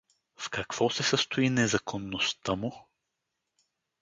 —В 0.37 0.49
какво 0.49 0.89
се 0.89 1.03
състои 1.03 1.49
незаконността 1.49 2.55
му? 2.55 2.87